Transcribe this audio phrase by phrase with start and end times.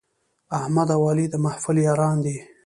[0.59, 2.37] احمد او علي د محفل یاران دي.